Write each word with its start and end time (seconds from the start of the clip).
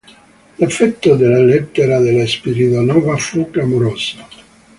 L'effetto 0.55 1.15
della 1.15 1.43
lettera 1.43 1.99
della 1.99 2.25
Spiridonova 2.25 3.17
fu 3.17 3.51
clamoroso. 3.51 4.25